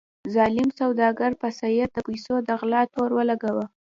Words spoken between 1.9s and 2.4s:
د پیسو